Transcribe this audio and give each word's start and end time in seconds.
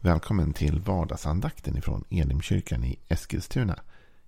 Välkommen 0.00 0.52
till 0.52 0.80
vardagsandakten 0.80 1.76
ifrån 1.76 2.04
Elimkyrkan 2.10 2.84
i 2.84 2.98
Eskilstuna. 3.08 3.78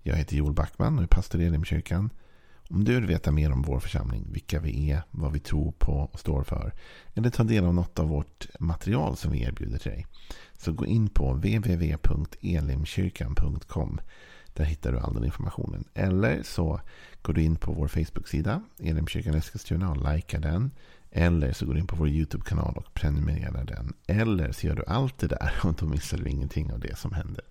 Jag 0.02 0.16
heter 0.16 0.36
Joel 0.36 0.52
Backman 0.52 0.98
och 0.98 1.02
är 1.02 1.06
pastor 1.06 1.40
i 1.40 1.46
Elimkyrkan. 1.46 2.10
Om 2.70 2.84
du 2.84 2.94
vill 2.94 3.06
veta 3.06 3.32
mer 3.32 3.52
om 3.52 3.62
vår 3.62 3.80
församling, 3.80 4.26
vilka 4.32 4.60
vi 4.60 4.90
är, 4.90 5.02
vad 5.10 5.32
vi 5.32 5.40
tror 5.40 5.72
på 5.72 5.92
och 5.92 6.20
står 6.20 6.42
för 6.42 6.72
eller 7.14 7.30
ta 7.30 7.44
del 7.44 7.64
av 7.64 7.74
något 7.74 7.98
av 7.98 8.08
vårt 8.08 8.46
material 8.58 9.16
som 9.16 9.32
vi 9.32 9.42
erbjuder 9.42 9.78
till 9.78 9.90
dig 9.90 10.06
så 10.58 10.72
gå 10.72 10.86
in 10.86 11.08
på 11.08 11.32
www.elimkyrkan.com 11.32 14.00
Där 14.54 14.64
hittar 14.64 14.92
du 14.92 14.98
all 14.98 15.14
den 15.14 15.24
informationen. 15.24 15.84
Eller 15.94 16.42
så 16.42 16.80
går 17.22 17.32
du 17.32 17.42
in 17.42 17.56
på 17.56 17.72
vår 17.72 17.88
Facebook-sida 17.88 18.62
Elimkyrkan 18.78 19.34
Eskilstuna 19.34 19.90
och 19.90 20.14
likar 20.14 20.40
den. 20.40 20.70
Eller 21.10 21.52
så 21.52 21.66
går 21.66 21.74
du 21.74 21.80
in 21.80 21.86
på 21.86 21.96
vår 21.96 22.08
YouTube-kanal 22.08 22.74
och 22.76 22.94
prenumererar 22.94 23.64
den. 23.64 23.92
Eller 24.06 24.52
så 24.52 24.66
gör 24.66 24.74
du 24.74 24.84
allt 24.86 25.18
det 25.18 25.26
där 25.26 25.52
och 25.64 25.74
då 25.74 25.86
missar 25.86 26.18
du 26.18 26.30
ingenting 26.30 26.72
av 26.72 26.80
det 26.80 26.98
som 26.98 27.12
händer. 27.12 27.44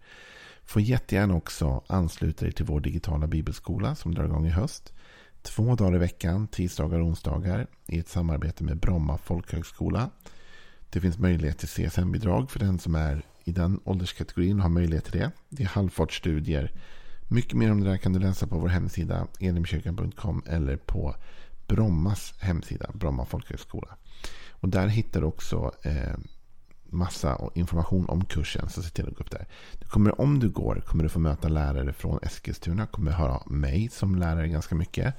Får 0.64 0.82
jättegärna 0.82 1.36
också 1.36 1.84
ansluta 1.88 2.46
dig 2.46 2.54
till 2.54 2.66
vår 2.66 2.80
digitala 2.80 3.28
bibelskola 3.28 3.96
som 3.96 4.16
drar 4.16 4.26
igång 4.26 4.48
i 4.48 4.50
höst. 4.50 4.94
Två 5.42 5.76
dagar 5.76 5.96
i 5.96 6.00
veckan, 6.00 6.48
tisdagar 6.48 7.00
och 7.00 7.08
onsdagar 7.08 7.68
i 7.88 8.00
ett 8.00 8.10
samarbete 8.10 8.64
med 8.64 8.80
Bromma 8.80 9.18
folkhögskola. 9.18 10.10
Det 10.90 11.02
finns 11.02 11.18
möjlighet 11.18 11.58
till 11.58 11.68
CSN-bidrag 11.68 12.52
för 12.52 12.60
den 12.60 12.80
som 12.80 12.96
är 12.96 13.24
i 13.44 13.52
den 13.52 13.80
ålderskategorin 13.84 14.58
och 14.58 14.64
har 14.64 14.70
möjlighet 14.70 15.06
till 15.06 15.20
det. 15.20 15.32
Det 15.50 15.64
är 15.64 15.68
halvfartsstudier. 15.68 16.72
Mycket 17.28 17.54
mer 17.54 17.72
om 17.72 17.82
det 17.82 17.90
där 17.90 17.98
kan 17.98 18.14
du 18.14 18.20
läsa 18.20 18.48
på 18.48 18.58
vår 18.58 18.68
hemsida 18.68 19.28
elimkyrkan.com 19.40 20.44
eller 20.46 20.78
på 20.78 21.16
Brommas 21.70 22.34
hemsida, 22.40 22.90
Bromma 22.94 23.26
folkhögskola. 23.26 23.96
Och 24.52 24.70
där 24.70 24.88
hittar 24.88 25.22
du 25.22 25.28
också 25.28 25.72
eh, 25.84 26.18
massa 26.84 27.50
information 27.56 28.10
om 28.10 28.26
kursen. 28.26 28.70
Så 28.70 28.84
se 28.84 28.90
till 28.90 29.08
att 29.08 29.16
gå 29.16 29.24
upp 29.24 29.32
där. 29.32 29.48
Du 29.80 29.88
kommer, 29.88 30.22
om 30.22 30.40
du 30.40 30.50
går 30.50 30.84
kommer 30.86 31.04
du 31.04 31.10
få 31.10 31.20
möta 31.20 31.48
lärare 31.48 31.94
från 31.94 32.20
Eskilstuna. 32.24 32.88
kommer 32.88 33.12
höra 33.12 33.42
mig 33.46 33.90
som 33.90 34.16
lärare 34.16 34.48
ganska 34.48 34.76
mycket. 34.76 35.16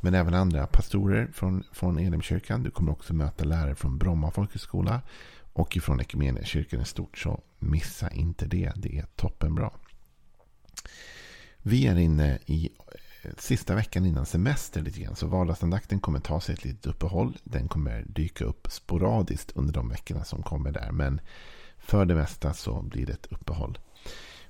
Men 0.00 0.14
även 0.14 0.34
andra 0.34 0.66
pastorer 0.66 1.28
från, 1.32 1.64
från 1.72 1.98
Elimkyrkan. 1.98 2.62
Du 2.62 2.70
kommer 2.70 2.92
också 2.92 3.14
möta 3.14 3.44
lärare 3.44 3.74
från 3.74 3.98
Bromma 3.98 4.30
folkhögskola. 4.30 5.00
Och 5.52 5.76
ifrån 5.76 6.00
kyrkan 6.44 6.80
i 6.80 6.84
stort. 6.84 7.18
Så 7.18 7.40
missa 7.58 8.10
inte 8.10 8.46
det. 8.46 8.72
Det 8.76 8.98
är 8.98 9.06
toppenbra. 9.16 9.70
Vi 11.62 11.86
är 11.86 11.96
inne 11.96 12.38
i 12.46 12.70
sista 13.38 13.74
veckan 13.74 14.06
innan 14.06 14.26
semester 14.26 14.82
lite 14.82 15.00
grann. 15.00 15.16
Så 15.16 15.26
vardagsandakten 15.26 16.00
kommer 16.00 16.20
ta 16.20 16.40
sig 16.40 16.54
ett 16.54 16.64
litet 16.64 16.86
uppehåll. 16.86 17.38
Den 17.44 17.68
kommer 17.68 18.04
dyka 18.06 18.44
upp 18.44 18.66
sporadiskt 18.70 19.50
under 19.54 19.74
de 19.74 19.88
veckorna 19.88 20.24
som 20.24 20.42
kommer 20.42 20.72
där. 20.72 20.92
Men 20.92 21.20
för 21.78 22.04
det 22.04 22.14
mesta 22.14 22.52
så 22.52 22.82
blir 22.82 23.06
det 23.06 23.12
ett 23.12 23.26
uppehåll. 23.30 23.78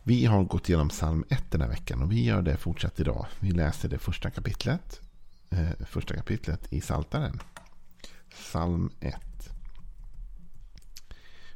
Vi 0.02 0.26
har 0.26 0.44
gått 0.44 0.68
igenom 0.68 0.88
psalm 0.88 1.24
1 1.28 1.50
den 1.50 1.60
här 1.60 1.68
veckan 1.68 2.02
och 2.02 2.12
vi 2.12 2.24
gör 2.24 2.42
det 2.42 2.56
fortsatt 2.56 3.00
idag. 3.00 3.26
Vi 3.40 3.50
läser 3.50 3.88
det 3.88 3.98
första 3.98 4.30
kapitlet. 4.30 5.00
Eh, 5.50 5.86
första 5.86 6.14
kapitlet 6.14 6.72
i 6.72 6.80
Saltaren. 6.80 7.40
Psalm 8.30 8.90
1. 9.00 9.16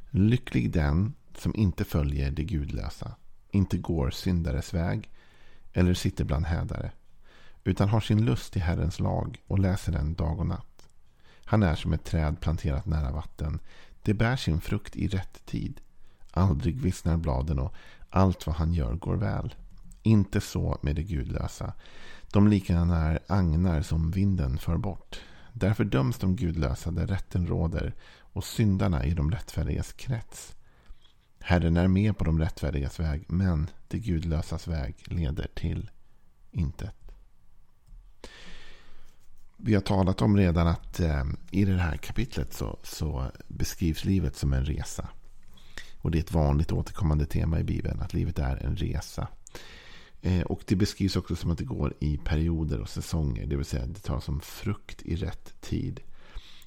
Lycklig 0.09 0.71
den 0.71 1.13
som 1.37 1.55
inte 1.55 1.83
följer 1.83 2.31
det 2.31 2.43
gudlösa, 2.43 3.15
inte 3.51 3.77
går 3.77 4.09
syndares 4.09 4.73
väg 4.73 5.09
eller 5.73 5.93
sitter 5.93 6.23
bland 6.23 6.45
hädare 6.45 6.91
utan 7.63 7.89
har 7.89 7.99
sin 7.99 8.25
lust 8.25 8.57
i 8.57 8.59
Herrens 8.59 8.99
lag 8.99 9.41
och 9.47 9.59
läser 9.59 9.91
den 9.91 10.13
dag 10.13 10.39
och 10.39 10.47
natt. 10.47 10.87
Han 11.45 11.63
är 11.63 11.75
som 11.75 11.93
ett 11.93 12.03
träd 12.03 12.39
planterat 12.41 12.85
nära 12.85 13.11
vatten. 13.11 13.59
Det 14.01 14.13
bär 14.13 14.35
sin 14.35 14.61
frukt 14.61 14.95
i 14.95 15.07
rätt 15.07 15.45
tid. 15.45 15.81
Aldrig 16.31 16.81
vissnar 16.81 17.17
bladen 17.17 17.59
och 17.59 17.73
allt 18.09 18.47
vad 18.47 18.55
han 18.55 18.73
gör 18.73 18.93
går 18.93 19.15
väl. 19.15 19.55
Inte 20.03 20.41
så 20.41 20.77
med 20.81 20.95
det 20.95 21.03
gudlösa. 21.03 21.73
De 22.31 22.47
likadana 22.47 22.97
är 22.97 23.19
agnar 23.27 23.81
som 23.81 24.11
vinden 24.11 24.57
för 24.57 24.77
bort. 24.77 25.19
Därför 25.53 25.83
döms 25.83 26.17
de 26.17 26.35
gudlösa 26.35 26.91
där 26.91 27.07
rätten 27.07 27.47
råder 27.47 27.93
och 28.19 28.43
syndarna 28.43 29.05
i 29.05 29.13
de 29.13 29.31
rättfärdigas 29.31 29.93
krets. 29.93 30.55
Herren 31.39 31.77
är 31.77 31.87
med 31.87 32.17
på 32.17 32.23
de 32.23 32.39
rättfärdigas 32.39 32.99
väg, 32.99 33.25
men 33.27 33.69
det 33.87 33.99
gudlösas 33.99 34.67
väg 34.67 34.95
leder 35.05 35.47
till 35.55 35.89
intet. 36.51 37.02
Vi 39.57 39.73
har 39.73 39.81
talat 39.81 40.21
om 40.21 40.37
redan 40.37 40.67
att 40.67 40.99
eh, 40.99 41.23
i 41.51 41.65
det 41.65 41.77
här 41.77 41.97
kapitlet 41.97 42.53
så, 42.53 42.79
så, 42.83 43.31
beskrivs 43.47 44.05
livet 44.05 44.35
som 44.35 44.53
en 44.53 44.65
resa. 44.65 45.09
Och 45.97 46.11
det 46.11 46.17
är 46.17 46.23
ett 46.23 46.33
vanligt 46.33 46.71
återkommande 46.71 47.25
tema 47.25 47.59
i 47.59 47.63
Bibeln, 47.63 48.01
att 48.01 48.13
livet 48.13 48.39
är 48.39 48.55
en 48.55 48.75
resa. 48.75 49.27
Eh, 50.21 50.41
och 50.41 50.63
det 50.67 50.75
beskrivs 50.75 51.15
också 51.15 51.35
som 51.35 51.51
att 51.51 51.57
det 51.57 51.63
går 51.63 51.93
i 51.99 52.17
perioder 52.17 52.79
och 52.79 52.89
säsonger, 52.89 53.47
det 53.47 53.55
vill 53.55 53.65
säga 53.65 53.83
att 53.83 53.95
det 53.95 54.01
tar 54.01 54.19
som 54.19 54.41
frukt 54.41 55.01
i 55.01 55.15
rätt 55.15 55.61
tid. 55.61 55.99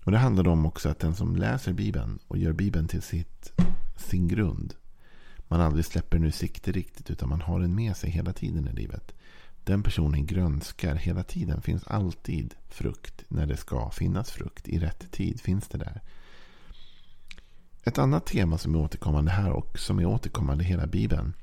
Och 0.05 0.13
det 0.13 0.19
handlar 0.19 0.49
om 0.49 0.67
också 0.67 0.89
att 0.89 0.99
den 0.99 1.15
som 1.15 1.37
läser 1.37 1.73
Bibeln 1.73 2.19
och 2.29 2.39
gör 2.39 2.53
Bibeln 2.53 2.89
till 2.89 3.03
sitt, 3.03 3.53
sin 3.97 4.29
grund, 4.29 4.75
man 5.49 5.61
aldrig 5.61 5.85
släpper 5.85 6.17
den 6.17 6.27
ur 6.27 6.31
sikte 6.31 6.73
riktigt, 6.73 7.11
utan 7.11 7.29
man 7.29 7.41
har 7.41 7.61
den 7.61 7.75
med 7.75 7.97
sig 7.97 8.11
hela 8.11 8.33
tiden 8.33 8.69
i 8.69 8.73
livet. 8.73 9.13
Den 9.67 9.83
personen 9.83 10.27
grönskar 10.27 10.95
hela 10.95 11.23
tiden. 11.23 11.63
finns 11.63 11.85
alltid 11.87 12.55
frukt 12.69 13.25
när 13.29 13.47
det 13.47 13.57
ska 13.57 13.91
finnas 13.91 14.31
frukt. 14.31 14.69
I 14.69 14.79
rätt 14.79 15.13
tid 15.13 15.41
finns 15.41 15.69
det 15.69 15.79
där. 15.79 16.01
Ett 17.85 17.99
annat 17.99 18.27
tema 18.27 18.59
som 18.59 18.75
är 18.75 18.79
återkommande 18.79 19.31
här 19.31 19.51
och 19.51 19.79
som 19.79 19.99
är 19.99 20.07
återkommande 20.07 20.65
i 20.65 20.67
hela 20.67 20.87
Bibeln 20.87 21.35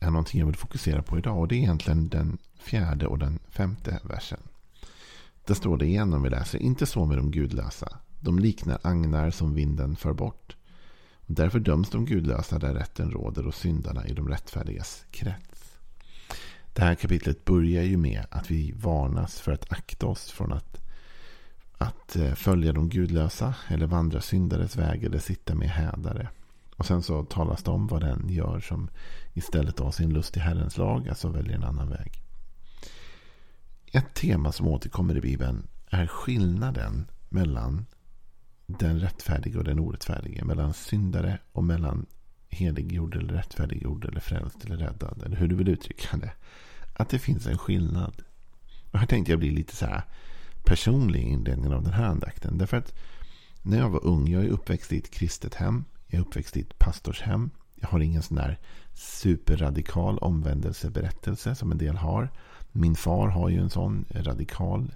är 0.00 0.10
någonting 0.10 0.40
jag 0.40 0.46
vill 0.46 0.56
fokusera 0.56 1.02
på 1.02 1.18
idag. 1.18 1.38
Och 1.38 1.48
det 1.48 1.54
är 1.54 1.58
egentligen 1.58 2.08
den 2.08 2.38
fjärde 2.58 3.06
och 3.06 3.18
den 3.18 3.38
femte 3.48 4.00
versen. 4.04 4.40
Där 5.44 5.54
står 5.54 5.76
det 5.76 5.86
igen 5.86 6.12
om 6.12 6.22
vi 6.22 6.30
läser. 6.30 6.58
Inte 6.58 6.86
så 6.86 7.04
med 7.04 7.18
de 7.18 7.30
gudlösa. 7.30 7.98
De 8.20 8.38
liknar 8.38 8.78
agnar 8.82 9.30
som 9.30 9.54
vinden 9.54 9.96
för 9.96 10.12
bort. 10.12 10.56
Därför 11.26 11.58
döms 11.58 11.90
de 11.90 12.04
gudlösa 12.04 12.58
där 12.58 12.74
rätten 12.74 13.10
råder 13.10 13.46
och 13.46 13.54
syndarna 13.54 14.06
i 14.06 14.12
de 14.12 14.28
rättfärdigas 14.28 15.04
krets. 15.10 15.51
Det 16.72 16.82
här 16.82 16.94
kapitlet 16.94 17.44
börjar 17.44 17.82
ju 17.82 17.96
med 17.96 18.26
att 18.30 18.50
vi 18.50 18.72
varnas 18.72 19.40
för 19.40 19.52
att 19.52 19.72
akta 19.72 20.06
oss 20.06 20.30
från 20.30 20.52
att, 20.52 20.82
att 21.78 22.16
eh, 22.16 22.34
följa 22.34 22.72
de 22.72 22.88
gudlösa 22.88 23.54
eller 23.68 23.86
vandra 23.86 24.20
syndares 24.20 24.76
väg 24.76 25.04
eller 25.04 25.18
sitta 25.18 25.54
med 25.54 25.68
hädare. 25.68 26.28
Och 26.76 26.86
sen 26.86 27.02
så 27.02 27.24
talas 27.24 27.62
det 27.62 27.70
om 27.70 27.86
vad 27.86 28.00
den 28.00 28.28
gör 28.28 28.60
som 28.60 28.90
istället 29.32 29.78
har 29.78 29.90
sin 29.90 30.12
lust 30.12 30.36
i 30.36 30.40
Herrens 30.40 30.76
lag, 30.76 31.08
alltså 31.08 31.28
väljer 31.28 31.56
en 31.56 31.64
annan 31.64 31.90
väg. 31.90 32.22
Ett 33.92 34.14
tema 34.14 34.52
som 34.52 34.68
återkommer 34.68 35.16
i 35.16 35.20
Bibeln 35.20 35.66
är 35.90 36.06
skillnaden 36.06 37.06
mellan 37.28 37.86
den 38.66 39.00
rättfärdige 39.00 39.58
och 39.58 39.64
den 39.64 39.78
orättfärdige. 39.78 40.44
Mellan 40.44 40.74
syndare 40.74 41.38
och 41.52 41.64
mellan 41.64 42.06
heliggjord 42.52 43.16
eller 43.16 43.34
rättfärdiggjord 43.34 44.04
eller 44.04 44.20
frälst 44.20 44.64
eller 44.64 44.76
räddad. 44.76 45.22
Eller 45.24 45.36
hur 45.36 45.48
du 45.48 45.54
vill 45.54 45.68
uttrycka 45.68 46.16
det. 46.16 46.32
Att 46.92 47.08
det 47.08 47.18
finns 47.18 47.46
en 47.46 47.58
skillnad. 47.58 48.22
Och 48.90 48.98
här 48.98 49.06
tänkte 49.06 49.32
jag 49.32 49.38
bli 49.38 49.50
lite 49.50 49.76
så 49.76 49.86
här 49.86 50.02
personlig 50.64 51.20
i 51.20 51.28
inledningen 51.28 51.72
av 51.72 51.82
den 51.82 51.92
här 51.92 52.04
andakten. 52.04 52.58
Därför 52.58 52.76
att 52.76 52.94
när 53.62 53.78
jag 53.78 53.90
var 53.90 54.06
ung, 54.06 54.28
jag 54.28 54.44
är 54.44 54.48
uppväxt 54.48 54.92
i 54.92 54.98
ett 54.98 55.10
kristet 55.10 55.54
hem. 55.54 55.84
Jag 56.06 56.18
är 56.18 56.22
uppväxt 56.22 56.56
i 56.56 56.60
ett 56.60 56.78
pastorshem. 56.78 57.50
Jag 57.74 57.88
har 57.88 58.00
ingen 58.00 58.22
sån 58.22 58.36
där 58.36 58.58
superradikal 58.94 60.18
omvändelseberättelse 60.18 61.54
som 61.54 61.72
en 61.72 61.78
del 61.78 61.96
har. 61.96 62.30
Min 62.72 62.94
far 62.94 63.28
har 63.28 63.48
ju 63.48 63.58
en 63.58 63.70
sån 63.70 64.04
radikal 64.10 64.94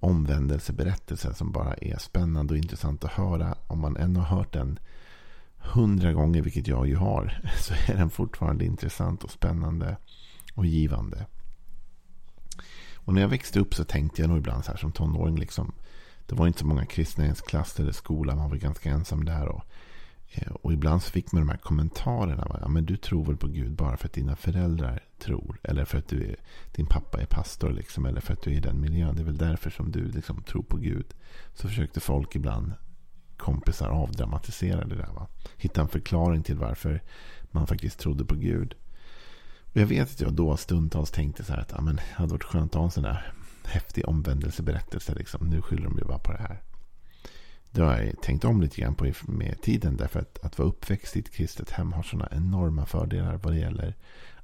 omvändelseberättelse 0.00 1.34
som 1.34 1.52
bara 1.52 1.74
är 1.74 1.98
spännande 1.98 2.54
och 2.54 2.58
intressant 2.58 3.04
att 3.04 3.12
höra. 3.12 3.54
Om 3.66 3.80
man 3.80 3.96
än 3.96 4.16
har 4.16 4.36
hört 4.36 4.52
den 4.52 4.78
hundra 5.64 6.12
gånger, 6.12 6.42
vilket 6.42 6.66
jag 6.66 6.88
ju 6.88 6.96
har, 6.96 7.40
så 7.58 7.74
är 7.92 7.96
den 7.96 8.10
fortfarande 8.10 8.64
intressant 8.64 9.24
och 9.24 9.30
spännande 9.30 9.96
och 10.54 10.66
givande. 10.66 11.26
Och 13.04 13.14
när 13.14 13.20
jag 13.20 13.28
växte 13.28 13.60
upp 13.60 13.74
så 13.74 13.84
tänkte 13.84 14.22
jag 14.22 14.28
nog 14.28 14.38
ibland 14.38 14.64
så 14.64 14.70
här 14.70 14.78
som 14.78 14.92
tonåring. 14.92 15.36
Liksom, 15.36 15.72
det 16.26 16.34
var 16.34 16.46
inte 16.46 16.58
så 16.58 16.66
många 16.66 16.86
kristna 16.86 17.24
i 17.24 17.26
ens 17.26 17.40
klass 17.40 17.80
eller 17.80 17.92
skola. 17.92 18.36
Man 18.36 18.50
var 18.50 18.56
ganska 18.56 18.90
ensam 18.90 19.24
där. 19.24 19.48
Och, 19.48 19.64
eh, 20.32 20.52
och 20.52 20.72
ibland 20.72 21.02
så 21.02 21.10
fick 21.10 21.32
man 21.32 21.42
de 21.42 21.48
här 21.48 21.56
kommentarerna. 21.56 22.58
Ja, 22.60 22.68
men 22.68 22.86
du 22.86 22.96
tror 22.96 23.24
väl 23.24 23.36
på 23.36 23.46
Gud 23.46 23.72
bara 23.72 23.96
för 23.96 24.06
att 24.06 24.12
dina 24.12 24.36
föräldrar 24.36 25.04
tror. 25.18 25.60
Eller 25.62 25.84
för 25.84 25.98
att 25.98 26.08
du 26.08 26.24
är, 26.24 26.36
din 26.72 26.86
pappa 26.86 27.20
är 27.20 27.26
pastor. 27.26 27.70
Liksom, 27.70 28.06
eller 28.06 28.20
för 28.20 28.32
att 28.32 28.42
du 28.42 28.50
är 28.50 28.54
i 28.54 28.60
den 28.60 28.80
miljön. 28.80 29.16
Det 29.16 29.22
är 29.22 29.26
väl 29.26 29.38
därför 29.38 29.70
som 29.70 29.90
du 29.90 30.04
liksom, 30.04 30.42
tror 30.42 30.62
på 30.62 30.76
Gud. 30.76 31.06
Så 31.54 31.68
försökte 31.68 32.00
folk 32.00 32.36
ibland 32.36 32.72
kompisar 33.42 33.88
avdramatiserade 33.88 34.94
det 34.94 35.02
där. 35.02 35.12
Va? 35.12 35.26
Hitta 35.56 35.80
en 35.80 35.88
förklaring 35.88 36.42
till 36.42 36.58
varför 36.58 37.02
man 37.50 37.66
faktiskt 37.66 37.98
trodde 37.98 38.24
på 38.24 38.34
Gud. 38.34 38.74
Och 39.72 39.76
jag 39.76 39.86
vet 39.86 40.10
att 40.10 40.20
jag 40.20 40.32
då 40.32 40.56
stundtals 40.56 41.10
tänkte 41.10 41.44
så 41.44 41.52
här 41.52 41.60
att 41.60 41.70
ja, 41.70 41.80
men, 41.80 41.96
det 41.96 42.02
hade 42.14 42.30
varit 42.30 42.44
skönt 42.44 42.72
att 42.72 42.78
ha 42.78 42.84
en 42.84 42.90
sån 42.90 43.02
där 43.02 43.32
häftig 43.64 44.08
omvändelseberättelse. 44.08 45.14
Liksom. 45.14 45.46
Nu 45.46 45.62
skyller 45.62 45.84
de 45.84 45.98
ju 45.98 46.04
bara 46.04 46.18
på 46.18 46.32
det 46.32 46.38
här. 46.38 46.62
Det 47.70 47.82
har 47.82 47.98
jag 47.98 48.22
tänkt 48.22 48.44
om 48.44 48.60
lite 48.60 48.80
grann 48.80 48.94
på 48.94 49.12
med 49.22 49.62
tiden. 49.62 49.96
Därför 49.96 50.20
att, 50.20 50.38
att 50.42 50.58
vara 50.58 50.68
uppväxt 50.68 51.16
i 51.16 51.18
ett 51.18 51.32
kristet 51.32 51.70
hem 51.70 51.92
har 51.92 52.02
sådana 52.02 52.28
enorma 52.32 52.86
fördelar 52.86 53.36
vad 53.36 53.52
det 53.52 53.58
gäller 53.58 53.96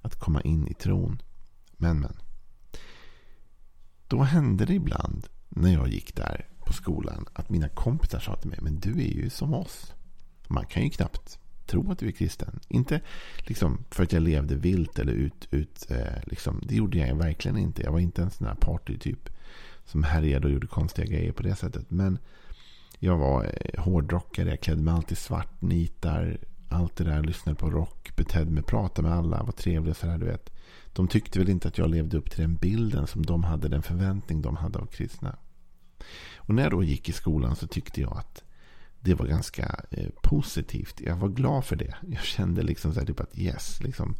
att 0.02 0.18
komma 0.18 0.40
in 0.40 0.68
i 0.68 0.74
tron. 0.74 1.22
Men, 1.76 2.00
men. 2.00 2.16
Då 4.08 4.22
hände 4.22 4.64
det 4.64 4.74
ibland 4.74 5.26
när 5.48 5.72
jag 5.72 5.88
gick 5.88 6.16
där 6.16 6.48
på 6.68 6.74
skolan 6.74 7.26
att 7.32 7.50
mina 7.50 7.68
kompisar 7.68 8.18
sa 8.18 8.36
till 8.36 8.50
mig, 8.50 8.58
men 8.62 8.80
du 8.80 8.90
är 8.90 9.12
ju 9.14 9.30
som 9.30 9.54
oss. 9.54 9.94
Man 10.48 10.66
kan 10.66 10.82
ju 10.82 10.90
knappt 10.90 11.38
tro 11.66 11.90
att 11.90 11.98
du 11.98 12.06
är 12.06 12.12
kristen. 12.12 12.60
Inte 12.68 13.00
liksom 13.38 13.84
för 13.90 14.02
att 14.02 14.12
jag 14.12 14.22
levde 14.22 14.54
vilt 14.54 14.98
eller 14.98 15.12
ut, 15.12 15.48
ut 15.50 15.90
eh, 15.90 16.22
liksom, 16.24 16.60
det 16.62 16.74
gjorde 16.74 16.98
jag 16.98 17.16
verkligen 17.16 17.58
inte. 17.58 17.82
Jag 17.82 17.92
var 17.92 17.98
inte 17.98 18.22
en 18.22 18.30
sån 18.30 18.46
här 18.46 18.54
partytyp 18.54 19.28
som 19.84 20.02
härjade 20.02 20.46
och 20.46 20.52
gjorde 20.52 20.66
konstiga 20.66 21.06
grejer 21.06 21.32
på 21.32 21.42
det 21.42 21.56
sättet. 21.56 21.90
Men 21.90 22.18
jag 22.98 23.16
var 23.16 23.44
eh, 23.44 23.82
hårdrockare, 23.82 24.48
jag 24.48 24.60
klädde 24.60 24.82
mig 24.82 24.94
alltid 24.94 25.18
svart, 25.18 25.62
nitar, 25.62 26.38
allt 26.68 26.96
det 26.96 27.04
där, 27.04 27.22
lyssnade 27.22 27.58
på 27.58 27.70
rock, 27.70 28.16
betedde 28.16 28.50
mig, 28.50 28.62
pratade 28.62 29.08
med 29.08 29.18
alla, 29.18 29.42
var 29.42 29.52
trevlig 29.52 29.90
och 29.90 29.96
sådär, 29.96 30.18
du 30.18 30.26
vet. 30.26 30.50
De 30.92 31.08
tyckte 31.08 31.38
väl 31.38 31.48
inte 31.48 31.68
att 31.68 31.78
jag 31.78 31.90
levde 31.90 32.16
upp 32.16 32.30
till 32.30 32.40
den 32.40 32.56
bilden 32.56 33.06
som 33.06 33.26
de 33.26 33.44
hade, 33.44 33.68
den 33.68 33.82
förväntning 33.82 34.42
de 34.42 34.56
hade 34.56 34.78
av 34.78 34.86
kristna. 34.86 35.36
Och 36.36 36.54
när 36.54 36.62
jag 36.62 36.72
då 36.72 36.82
gick 36.82 37.08
i 37.08 37.12
skolan 37.12 37.56
så 37.56 37.66
tyckte 37.66 38.00
jag 38.00 38.18
att 38.18 38.44
det 39.00 39.14
var 39.14 39.26
ganska 39.26 39.80
eh, 39.90 40.08
positivt. 40.22 41.00
Jag 41.00 41.16
var 41.16 41.28
glad 41.28 41.64
för 41.64 41.76
det. 41.76 41.94
Jag 42.10 42.22
kände 42.22 42.62
liksom 42.62 42.94
så 42.94 43.00
här, 43.00 43.06
typ 43.06 43.20
att 43.20 43.38
yes, 43.38 43.82
liksom, 43.82 44.14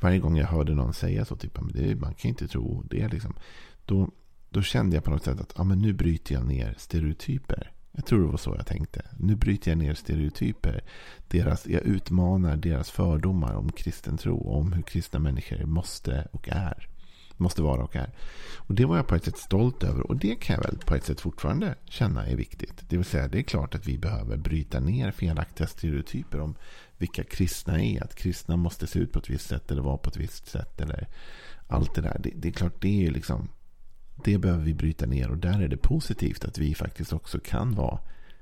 varje 0.00 0.18
gång 0.18 0.36
jag 0.36 0.46
hörde 0.46 0.74
någon 0.74 0.94
säga 0.94 1.24
så, 1.24 1.36
typ, 1.36 1.60
men 1.60 1.72
det, 1.72 1.96
man 1.96 2.14
kan 2.14 2.28
inte 2.28 2.48
tro 2.48 2.82
det. 2.90 3.08
Liksom, 3.08 3.34
då, 3.84 4.10
då 4.50 4.62
kände 4.62 4.96
jag 4.96 5.04
på 5.04 5.10
något 5.10 5.24
sätt 5.24 5.40
att 5.40 5.52
ja, 5.56 5.64
men 5.64 5.78
nu 5.78 5.92
bryter 5.92 6.34
jag 6.34 6.46
ner 6.46 6.74
stereotyper. 6.78 7.72
Jag 7.92 8.06
tror 8.06 8.20
det 8.20 8.26
var 8.26 8.36
så 8.36 8.54
jag 8.56 8.66
tänkte. 8.66 9.02
Nu 9.18 9.36
bryter 9.36 9.70
jag 9.70 9.78
ner 9.78 9.94
stereotyper. 9.94 10.84
Deras, 11.28 11.66
jag 11.66 11.82
utmanar 11.82 12.56
deras 12.56 12.90
fördomar 12.90 13.54
om 13.54 13.72
kristen 13.72 14.18
tro. 14.18 14.36
Och 14.36 14.58
om 14.58 14.72
hur 14.72 14.82
kristna 14.82 15.18
människor 15.18 15.64
måste 15.64 16.28
och 16.32 16.48
är. 16.48 16.89
Måste 17.40 17.62
vara 17.62 17.82
och 17.82 17.96
är. 17.96 18.10
Och 18.56 18.74
det 18.74 18.84
var 18.84 18.96
jag 18.96 19.06
på 19.06 19.14
ett 19.14 19.24
sätt 19.24 19.38
stolt 19.38 19.82
över. 19.82 20.00
Och 20.00 20.16
det 20.16 20.34
kan 20.34 20.56
jag 20.56 20.62
väl 20.62 20.78
på 20.78 20.94
ett 20.94 21.04
sätt 21.04 21.20
fortfarande 21.20 21.74
känna 21.84 22.26
är 22.26 22.36
viktigt. 22.36 22.84
Det 22.88 22.96
vill 22.96 23.06
säga 23.06 23.28
det 23.28 23.38
är 23.38 23.42
klart 23.42 23.74
att 23.74 23.86
vi 23.86 23.98
behöver 23.98 24.36
bryta 24.36 24.80
ner 24.80 25.10
felaktiga 25.10 25.66
stereotyper 25.66 26.40
om 26.40 26.54
vilka 26.98 27.24
kristna 27.24 27.82
är. 27.82 28.04
Att 28.04 28.14
kristna 28.14 28.56
måste 28.56 28.86
se 28.86 28.98
ut 28.98 29.12
på 29.12 29.18
ett 29.18 29.30
visst 29.30 29.48
sätt 29.48 29.70
eller 29.70 29.82
vara 29.82 29.96
på 29.96 30.10
ett 30.10 30.16
visst 30.16 30.46
sätt. 30.46 30.80
Eller 30.80 31.08
allt 31.68 31.94
det 31.94 32.00
där. 32.00 32.16
Det, 32.20 32.32
det 32.36 32.48
är 32.48 32.52
klart 32.52 32.80
det 32.80 33.06
är 33.06 33.10
liksom 33.10 33.48
det 34.24 34.38
behöver 34.38 34.64
vi 34.64 34.74
bryta 34.74 35.06
ner 35.06 35.30
och 35.30 35.38
där 35.38 35.60
är 35.60 35.68
det 35.68 35.76
positivt 35.76 36.44
att 36.44 36.58
vi 36.58 36.74
faktiskt 36.74 37.12
också 37.12 37.38
kan 37.40 37.74
vara 37.74 37.98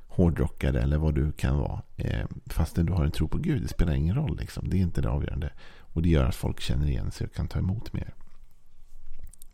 hårdrockare 0.07 0.83
eller 0.83 0.99
vad 0.99 1.15
du 1.15 1.33
kan 1.33 1.59
vara. 1.59 1.83
Eh, 1.97 2.27
fastän 2.47 2.87
du 2.87 2.93
har 2.93 3.05
en 3.05 3.11
tro 3.11 3.29
på 3.29 3.39
Gud. 3.39 3.63
Det 3.63 3.69
spelar 3.69 3.95
ingen 3.95 4.15
roll. 4.15 4.37
Liksom. 4.41 4.69
Det 4.69 4.77
är 4.77 4.81
inte 4.81 5.01
det 5.01 5.11
avgörande. 5.11 5.53
Och 5.93 6.03
det 6.03 6.09
gör 6.09 6.25
att 6.25 6.35
folk 6.35 6.61
känner 6.61 6.87
igen 6.87 7.11
sig 7.11 7.27
och 7.27 7.35
kan 7.35 7.49
ta 7.49 7.59
emot 7.59 7.93
mer. 7.93 8.15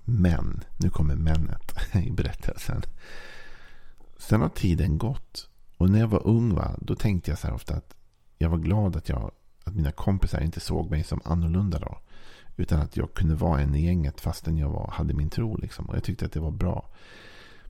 Men, 0.04 0.64
nu 0.76 0.90
kommer 0.90 1.16
männet 1.16 1.72
i 1.94 2.10
berättelsen. 2.10 2.82
Sen 4.18 4.40
har 4.40 4.48
tiden 4.48 4.98
gått. 4.98 5.48
Och 5.76 5.90
när 5.90 6.00
jag 6.00 6.08
var 6.08 6.26
ung, 6.26 6.54
va, 6.54 6.76
då 6.80 6.94
tänkte 6.94 7.30
jag 7.30 7.38
så 7.38 7.46
här 7.46 7.54
ofta 7.54 7.74
att 7.74 7.94
jag 8.38 8.48
var 8.48 8.58
glad 8.58 8.96
att, 8.96 9.08
jag, 9.08 9.30
att 9.64 9.74
mina 9.74 9.92
kompisar 9.92 10.40
inte 10.40 10.60
såg 10.60 10.90
mig 10.90 11.04
som 11.04 11.20
annorlunda 11.24 11.78
då. 11.78 11.98
Utan 12.56 12.80
att 12.80 12.96
jag 12.96 13.14
kunde 13.14 13.34
vara 13.34 13.60
en 13.60 13.74
i 13.74 13.84
gänget 13.84 14.20
fastän 14.20 14.58
jag 14.58 14.68
var, 14.68 14.90
hade 14.90 15.14
min 15.14 15.30
tro. 15.30 15.56
Liksom. 15.56 15.86
Och 15.86 15.96
jag 15.96 16.04
tyckte 16.04 16.24
att 16.24 16.32
det 16.32 16.40
var 16.40 16.50
bra. 16.50 16.88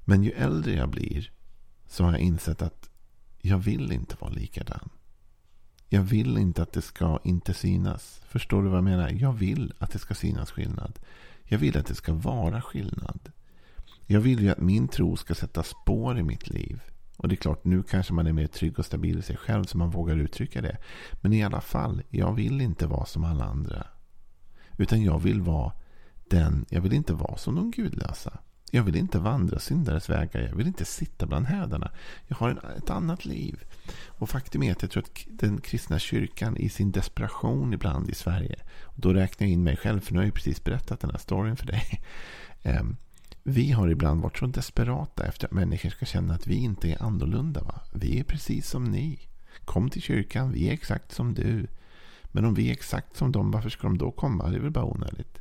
Men 0.05 0.23
ju 0.25 0.31
äldre 0.31 0.75
jag 0.75 0.89
blir 0.89 1.31
så 1.87 2.05
har 2.05 2.13
jag 2.13 2.21
insett 2.21 2.63
att 2.63 2.91
jag 3.39 3.59
vill 3.59 3.93
inte 3.93 4.17
vara 4.21 4.31
likadan. 4.31 4.89
Jag 5.89 6.03
vill 6.03 6.39
inte 6.39 6.63
att 6.63 6.73
det 6.73 6.83
ska 6.83 7.19
inte 7.25 7.55
synas. 7.55 8.21
Förstår 8.29 8.63
du 8.63 8.69
vad 8.69 8.77
jag 8.77 8.85
menar? 8.85 9.11
Jag 9.11 9.33
vill 9.33 9.73
att 9.79 9.93
det 9.93 9.99
ska 9.99 10.15
synas 10.15 10.51
skillnad. 10.51 10.99
Jag 11.45 11.59
vill 11.59 11.79
att 11.79 11.87
det 11.87 11.95
ska 11.95 12.13
vara 12.13 12.63
skillnad. 12.63 13.33
Jag 14.07 14.21
vill 14.21 14.41
ju 14.41 14.51
att 14.51 14.61
min 14.61 14.89
tro 14.89 15.17
ska 15.17 15.35
sätta 15.35 15.63
spår 15.63 16.19
i 16.19 16.23
mitt 16.23 16.49
liv. 16.49 16.81
Och 17.17 17.29
det 17.29 17.35
är 17.35 17.37
klart, 17.37 17.65
nu 17.65 17.83
kanske 17.83 18.13
man 18.13 18.27
är 18.27 18.33
mer 18.33 18.47
trygg 18.47 18.79
och 18.79 18.87
stabil 18.87 19.19
i 19.19 19.23
sig 19.23 19.37
själv 19.37 19.65
så 19.65 19.79
man 19.79 19.91
vågar 19.91 20.17
uttrycka 20.17 20.63
det. 20.63 20.77
Men 21.13 21.33
i 21.33 21.45
alla 21.45 21.61
fall, 21.61 22.03
jag 22.11 22.35
vill 22.35 22.61
inte 22.61 22.87
vara 22.87 23.07
som 23.07 23.25
alla 23.25 23.45
andra. 23.45 23.87
Utan 24.79 25.03
jag 25.03 25.19
vill 25.19 25.43
vara 25.43 25.73
den, 26.31 26.67
jag 26.69 26.81
vill 26.81 26.93
inte 26.93 27.15
vara 27.15 27.37
som 27.37 27.55
de 27.55 27.71
gudlösa. 27.71 28.39
Jag 28.75 28.83
vill 28.83 28.97
inte 28.97 29.19
vandra 29.19 29.59
syndares 29.59 30.11
vägar. 30.11 30.41
Jag 30.41 30.57
vill 30.57 30.67
inte 30.67 30.85
sitta 30.85 31.27
bland 31.27 31.47
hädarna. 31.47 31.91
Jag 32.27 32.37
har 32.37 32.51
en, 32.51 32.59
ett 32.59 32.91
annat 32.91 33.25
liv. 33.25 33.65
Och 34.07 34.29
faktum 34.29 34.63
är 34.63 34.73
att 34.73 34.83
jag 34.83 34.91
tror 34.91 35.03
att 35.03 35.27
den 35.27 35.61
kristna 35.61 35.99
kyrkan 35.99 36.57
i 36.57 36.69
sin 36.69 36.93
desperation 36.93 37.75
ibland 37.75 38.11
i 38.11 38.15
Sverige. 38.15 38.57
Och 38.83 39.01
då 39.01 39.13
räknar 39.13 39.47
jag 39.47 39.53
in 39.53 39.63
mig 39.63 39.77
själv, 39.77 40.01
för 40.01 40.13
nu 40.13 40.19
har 40.19 40.23
jag 40.23 40.29
ju 40.29 40.33
precis 40.33 40.65
berättat 40.65 41.01
den 41.01 41.11
här 41.11 41.19
storyn 41.19 41.57
för 41.57 41.67
dig. 41.67 42.03
Ehm, 42.63 42.97
vi 43.43 43.73
har 43.73 43.89
ibland 43.89 44.23
varit 44.23 44.39
så 44.39 44.47
desperata 44.47 45.27
efter 45.27 45.47
att 45.47 45.53
människor 45.53 45.91
ska 45.91 46.07
känna 46.07 46.35
att 46.35 46.47
vi 46.47 46.55
inte 46.55 46.91
är 46.91 47.03
annorlunda. 47.03 47.63
Va? 47.63 47.81
Vi 47.93 48.21
är 48.21 48.25
precis 48.25 48.69
som 48.69 48.85
ni. 48.85 49.19
Kom 49.65 49.91
till 49.91 50.03
kyrkan, 50.03 50.53
vi 50.53 50.69
är 50.69 50.73
exakt 50.73 51.13
som 51.13 51.35
du. 51.35 51.67
Men 52.25 52.45
om 52.45 52.55
vi 52.55 52.69
är 52.69 52.73
exakt 52.73 53.17
som 53.17 53.33
dem, 53.33 53.51
varför 53.51 53.71
ska 53.71 53.83
de 53.83 53.99
då 53.99 54.11
komma? 54.11 54.49
Det 54.49 54.57
är 54.57 54.61
väl 54.61 54.71
bara 54.71 54.85
onödigt. 54.85 55.39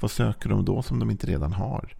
Vad 0.00 0.10
söker 0.10 0.48
de 0.48 0.64
då 0.64 0.82
som 0.82 0.98
de 0.98 1.10
inte 1.10 1.26
redan 1.26 1.52
har? 1.52 1.94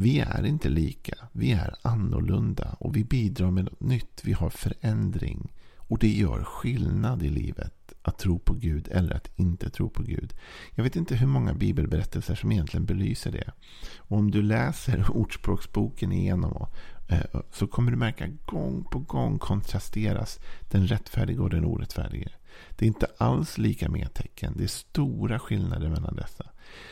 Vi 0.00 0.20
är 0.20 0.46
inte 0.46 0.68
lika. 0.68 1.14
Vi 1.32 1.52
är 1.52 1.74
annorlunda 1.82 2.76
och 2.78 2.96
vi 2.96 3.04
bidrar 3.04 3.50
med 3.50 3.64
något 3.64 3.80
nytt. 3.80 4.20
Vi 4.24 4.32
har 4.32 4.50
förändring. 4.50 5.52
Och 5.76 5.98
det 5.98 6.08
gör 6.08 6.44
skillnad 6.44 7.22
i 7.22 7.28
livet 7.28 7.92
att 8.02 8.18
tro 8.18 8.38
på 8.38 8.54
Gud 8.54 8.88
eller 8.90 9.14
att 9.14 9.30
inte 9.36 9.70
tro 9.70 9.90
på 9.90 10.02
Gud. 10.02 10.34
Jag 10.74 10.84
vet 10.84 10.96
inte 10.96 11.16
hur 11.16 11.26
många 11.26 11.54
bibelberättelser 11.54 12.34
som 12.34 12.52
egentligen 12.52 12.86
belyser 12.86 13.32
det. 13.32 13.52
Och 13.96 14.18
om 14.18 14.30
du 14.30 14.42
läser 14.42 15.10
Ordspråksboken 15.16 16.12
igenom 16.12 16.66
eh, 17.08 17.40
så 17.52 17.66
kommer 17.66 17.90
du 17.90 17.96
märka 17.96 18.26
gång 18.46 18.84
på 18.84 18.98
gång 18.98 19.38
kontrasteras 19.38 20.38
den 20.70 20.86
rättfärdige 20.86 21.40
och 21.40 21.50
den 21.50 21.64
orättfärdige. 21.64 22.30
Det 22.70 22.84
är 22.84 22.88
inte 22.88 23.06
alls 23.18 23.58
lika 23.58 23.88
med 23.88 24.14
tecken. 24.14 24.54
Det 24.56 24.62
är 24.62 24.68
stora 24.68 25.38
skillnader 25.38 25.88
mellan 25.88 26.16
dessa. 26.16 26.46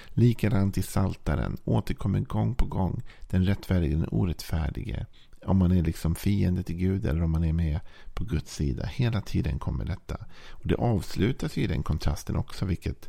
Likadant 0.09 0.79
i 0.79 0.83
Saltaren 0.83 1.57
återkommer 1.65 2.21
gång 2.21 2.55
på 2.55 2.67
gång 2.67 3.03
den 3.29 3.45
rättfärdige 3.45 3.97
den 3.97 4.09
orättfärdige. 4.11 5.07
Om 5.45 5.57
man 5.57 5.73
är 5.73 5.83
liksom 5.83 6.15
fiende 6.15 6.63
till 6.63 6.77
Gud 6.77 7.07
eller 7.07 7.23
om 7.23 7.31
man 7.31 7.45
är 7.45 7.53
med 7.53 7.81
på 8.15 8.25
Guds 8.25 8.55
sida. 8.55 8.87
Hela 8.87 9.21
tiden 9.21 9.59
kommer 9.59 9.85
detta. 9.85 10.17
Och 10.49 10.67
Det 10.67 10.75
avslutas 10.75 11.59
i 11.59 11.67
den 11.67 11.83
kontrasten 11.83 12.37
också, 12.37 12.65
vilket 12.65 13.08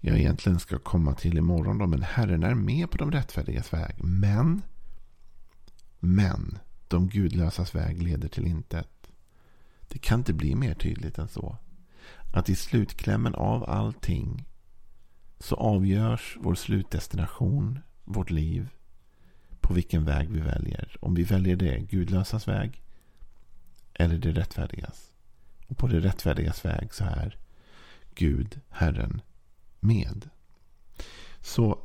jag 0.00 0.18
egentligen 0.18 0.60
ska 0.60 0.78
komma 0.78 1.14
till 1.14 1.38
imorgon. 1.38 1.78
Då. 1.78 1.86
Men 1.86 2.02
Herren 2.02 2.42
är 2.42 2.54
med 2.54 2.90
på 2.90 2.98
de 2.98 3.12
rättfärdigas 3.12 3.72
väg. 3.72 4.04
Men, 4.04 4.62
men, 5.98 6.58
de 6.88 7.08
gudlösas 7.08 7.74
väg 7.74 8.02
leder 8.02 8.28
till 8.28 8.46
intet. 8.46 8.88
Det 9.88 9.98
kan 9.98 10.20
inte 10.20 10.32
bli 10.32 10.54
mer 10.54 10.74
tydligt 10.74 11.18
än 11.18 11.28
så 11.28 11.56
att 12.32 12.48
i 12.48 12.54
slutklämmen 12.54 13.34
av 13.34 13.70
allting 13.70 14.44
så 15.40 15.54
avgörs 15.54 16.36
vår 16.40 16.54
slutdestination, 16.54 17.78
vårt 18.04 18.30
liv, 18.30 18.68
på 19.60 19.74
vilken 19.74 20.04
väg 20.04 20.30
vi 20.30 20.40
väljer. 20.40 20.96
Om 21.00 21.14
vi 21.14 21.22
väljer 21.22 21.56
det 21.56 21.78
gudlösas 21.78 22.48
väg 22.48 22.82
eller 23.94 24.18
det 24.18 24.32
rättfärdigas. 24.32 25.12
Och 25.66 25.78
på 25.78 25.86
det 25.86 26.00
rättfärdigas 26.00 26.64
väg 26.64 26.94
så 26.94 27.04
är 27.04 27.36
Gud, 28.14 28.60
Herren, 28.68 29.20
med. 29.80 30.30
Så 31.40 31.78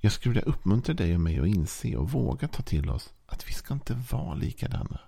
jag 0.00 0.12
skulle 0.12 0.34
vilja 0.34 0.48
uppmuntra 0.48 0.94
dig 0.94 1.14
och 1.14 1.20
mig 1.20 1.38
att 1.40 1.46
inse 1.46 1.96
och 1.96 2.10
våga 2.10 2.48
ta 2.48 2.62
till 2.62 2.90
oss 2.90 3.14
att 3.26 3.48
vi 3.48 3.52
ska 3.52 3.74
inte 3.74 4.02
vara 4.10 4.34
likadana. 4.34 5.00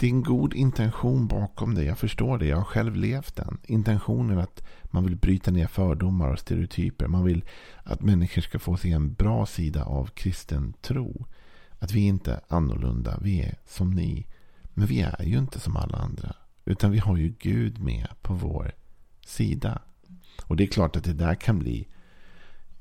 Det 0.00 0.06
är 0.06 0.10
en 0.10 0.22
god 0.22 0.54
intention 0.54 1.26
bakom 1.26 1.74
det. 1.74 1.84
Jag 1.84 1.98
förstår 1.98 2.38
det. 2.38 2.46
Jag 2.46 2.56
har 2.56 2.64
själv 2.64 2.96
levt 2.96 3.36
den. 3.36 3.58
Intentionen 3.64 4.38
att 4.38 4.62
man 4.84 5.04
vill 5.04 5.16
bryta 5.16 5.50
ner 5.50 5.66
fördomar 5.66 6.28
och 6.32 6.38
stereotyper. 6.38 7.06
Man 7.06 7.24
vill 7.24 7.44
att 7.82 8.02
människor 8.02 8.42
ska 8.42 8.58
få 8.58 8.76
se 8.76 8.92
en 8.92 9.12
bra 9.12 9.46
sida 9.46 9.84
av 9.84 10.06
kristen 10.06 10.74
tro. 10.80 11.26
Att 11.78 11.92
vi 11.92 12.00
inte 12.00 12.32
är 12.32 12.40
annorlunda. 12.48 13.18
Vi 13.22 13.40
är 13.40 13.58
som 13.66 13.90
ni. 13.90 14.26
Men 14.74 14.86
vi 14.86 15.00
är 15.00 15.22
ju 15.22 15.38
inte 15.38 15.60
som 15.60 15.76
alla 15.76 15.98
andra. 15.98 16.34
Utan 16.64 16.90
vi 16.90 16.98
har 16.98 17.16
ju 17.16 17.34
Gud 17.38 17.78
med 17.78 18.08
på 18.22 18.34
vår 18.34 18.72
sida. 19.26 19.82
Och 20.42 20.56
det 20.56 20.64
är 20.64 20.68
klart 20.68 20.96
att 20.96 21.04
det 21.04 21.12
där 21.12 21.34
kan 21.34 21.58
bli 21.58 21.88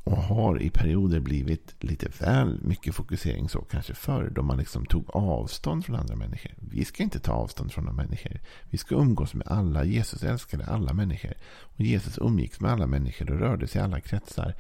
och 0.08 0.18
har 0.18 0.62
i 0.62 0.70
perioder 0.70 1.20
blivit 1.20 1.76
lite 1.80 2.10
väl 2.20 2.60
mycket 2.64 2.96
fokusering 2.96 3.50
så 3.50 3.62
kanske 3.62 3.94
förr. 3.94 4.32
Då 4.36 4.42
man 4.42 4.58
liksom 4.58 4.86
tog 4.86 5.10
avstånd 5.16 5.86
från 5.86 5.96
andra 5.96 6.16
människor. 6.16 6.52
Vi 6.58 6.86
ska 6.86 7.04
inte 7.04 7.20
ta 7.20 7.32
avstånd 7.32 7.72
från 7.72 7.88
andra 7.88 8.04
människor. 8.04 8.40
Vi 8.70 8.78
ska 8.78 8.96
umgås 8.96 9.34
med 9.34 9.48
alla. 9.48 9.84
Jesus 9.84 10.24
älskade 10.24 10.66
alla 10.66 10.94
människor. 10.94 11.34
Och 11.62 11.82
Jesus 11.82 12.18
umgicks 12.18 12.60
med 12.60 12.72
alla 12.72 12.88
människor 12.88 13.32
och 13.32 13.40
rörde 13.40 13.68
sig 13.68 13.82
i 13.82 13.84
alla 13.84 14.00
kretsar. 14.00 14.56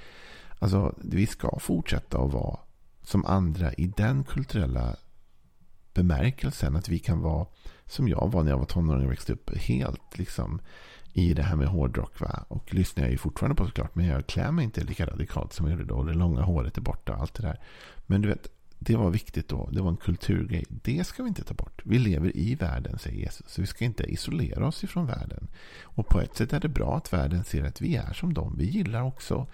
Alltså, 0.59 0.95
vi 0.97 1.27
ska 1.27 1.59
fortsätta 1.59 2.17
att 2.17 2.33
vara 2.33 2.59
som 3.03 3.25
andra 3.25 3.73
i 3.73 3.87
den 3.97 4.23
kulturella 4.23 4.95
bemärkelsen. 5.93 6.75
Att 6.75 6.89
vi 6.89 6.99
kan 6.99 7.19
vara 7.21 7.47
som 7.87 8.07
jag 8.07 8.31
var 8.31 8.43
när 8.43 8.51
jag 8.51 8.57
var 8.57 8.65
tonåring 8.65 9.05
och 9.05 9.11
växte 9.11 9.33
upp. 9.33 9.57
Helt 9.57 10.17
liksom 10.17 10.61
i 11.13 11.33
det 11.33 11.43
här 11.43 11.55
med 11.55 11.67
hårdrock. 11.67 12.19
Va? 12.19 12.45
Och 12.47 12.73
lyssnar 12.73 13.03
jag 13.03 13.11
ju 13.11 13.17
fortfarande 13.17 13.55
på 13.55 13.65
såklart. 13.65 13.95
Men 13.95 14.05
jag 14.05 14.27
klär 14.27 14.51
mig 14.51 14.65
inte 14.65 14.83
lika 14.83 15.05
radikalt 15.05 15.53
som 15.53 15.65
jag 15.65 15.71
gjorde 15.71 15.93
då. 15.93 16.03
Det 16.03 16.13
långa 16.13 16.41
håret 16.41 16.77
är 16.77 16.81
borta 16.81 17.13
och 17.13 17.21
allt 17.21 17.33
det 17.33 17.43
där. 17.43 17.59
Men 18.05 18.21
du 18.21 18.27
vet, 18.27 18.47
det 18.79 18.95
var 18.95 19.09
viktigt 19.09 19.47
då. 19.47 19.69
Det 19.71 19.81
var 19.81 19.89
en 19.89 19.97
kulturgrej. 19.97 20.65
Det 20.69 21.07
ska 21.07 21.23
vi 21.23 21.29
inte 21.29 21.43
ta 21.43 21.53
bort. 21.53 21.81
Vi 21.85 21.99
lever 21.99 22.37
i 22.37 22.55
världen, 22.55 22.99
säger 22.99 23.17
Jesus. 23.17 23.47
Så 23.47 23.61
vi 23.61 23.67
ska 23.67 23.85
inte 23.85 24.03
isolera 24.03 24.67
oss 24.67 24.83
ifrån 24.83 25.05
världen. 25.05 25.47
Och 25.83 26.07
på 26.07 26.21
ett 26.21 26.35
sätt 26.35 26.53
är 26.53 26.59
det 26.59 26.69
bra 26.69 26.97
att 26.97 27.13
världen 27.13 27.43
ser 27.43 27.63
att 27.63 27.81
vi 27.81 27.95
är 27.95 28.13
som 28.13 28.33
dem. 28.33 28.55
Vi 28.57 28.65
gillar 28.65 29.01
också 29.01 29.47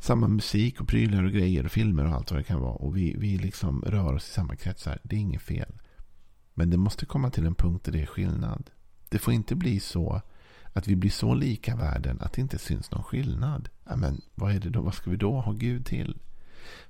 samma 0.00 0.28
musik 0.28 0.80
och 0.80 0.88
prylar 0.88 1.24
och 1.24 1.32
grejer 1.32 1.64
och 1.64 1.72
filmer 1.72 2.04
och 2.04 2.12
allt 2.12 2.30
vad 2.30 2.40
det 2.40 2.44
kan 2.44 2.60
vara. 2.60 2.72
Och 2.72 2.96
vi, 2.96 3.16
vi 3.18 3.38
liksom 3.38 3.84
rör 3.86 4.14
oss 4.14 4.28
i 4.28 4.32
samma 4.32 4.56
kretsar. 4.56 4.98
Det 5.02 5.16
är 5.16 5.20
inget 5.20 5.42
fel. 5.42 5.72
Men 6.58 6.70
det 6.70 6.76
måste 6.76 7.06
komma 7.06 7.30
till 7.30 7.46
en 7.46 7.54
punkt 7.54 7.84
där 7.84 7.92
det 7.92 8.02
är 8.02 8.06
skillnad. 8.06 8.70
Det 9.08 9.18
får 9.18 9.34
inte 9.34 9.54
bli 9.54 9.80
så 9.80 10.22
att 10.72 10.88
vi 10.88 10.96
blir 10.96 11.10
så 11.10 11.34
lika 11.34 11.76
världen 11.76 12.18
att 12.20 12.32
det 12.32 12.40
inte 12.40 12.58
syns 12.58 12.90
någon 12.90 13.02
skillnad. 13.02 13.68
Men 13.96 14.20
vad, 14.34 14.54
är 14.54 14.60
det 14.60 14.70
då? 14.70 14.82
vad 14.82 14.94
ska 14.94 15.10
vi 15.10 15.16
då 15.16 15.40
ha 15.40 15.52
Gud 15.52 15.86
till? 15.86 16.18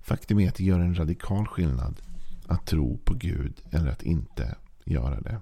Faktum 0.01 0.39
är 0.39 0.49
att 0.49 0.55
det 0.55 0.65
gör 0.65 0.81
en 0.81 0.99
radikal 0.99 1.47
skillnad 1.47 2.01
att 2.47 2.67
tro 2.67 2.99
på 3.05 3.15
Gud 3.15 3.63
eller 3.71 3.91
att 3.91 4.03
inte 4.03 4.57
göra 4.85 5.21
det. 5.21 5.41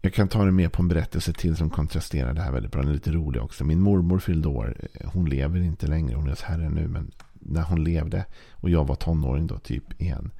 Jag 0.00 0.14
kan 0.14 0.28
ta 0.28 0.44
det 0.44 0.52
med 0.52 0.72
på 0.72 0.82
en 0.82 0.88
berättelse 0.88 1.32
till 1.32 1.56
som 1.56 1.70
kontrasterar 1.70 2.34
det 2.34 2.42
här 2.42 2.52
väldigt 2.52 2.72
bra. 2.72 2.80
Den 2.80 2.90
är 2.90 2.94
lite 2.94 3.12
rolig 3.12 3.42
också. 3.42 3.64
Min 3.64 3.80
mormor 3.80 4.18
fyllde 4.18 4.48
år. 4.48 4.76
Hon 5.04 5.28
lever 5.28 5.60
inte 5.60 5.86
längre. 5.86 6.14
Hon 6.14 6.26
är 6.26 6.30
hos 6.30 6.42
Herren 6.42 6.72
nu. 6.72 6.88
Men 6.88 7.10
när 7.32 7.62
hon 7.62 7.84
levde 7.84 8.24
och 8.50 8.70
jag 8.70 8.86
var 8.86 8.94
tonåring 8.94 9.46
då 9.46 9.58
typ 9.58 10.00
igen. 10.00 10.30